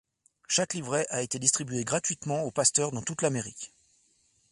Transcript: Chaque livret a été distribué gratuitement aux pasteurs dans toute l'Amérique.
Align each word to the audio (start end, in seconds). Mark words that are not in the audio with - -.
Chaque 0.47 0.73
livret 0.73 1.05
a 1.11 1.21
été 1.21 1.37
distribué 1.37 1.83
gratuitement 1.83 2.41
aux 2.41 2.49
pasteurs 2.49 2.91
dans 2.91 3.03
toute 3.03 3.21
l'Amérique. 3.21 3.71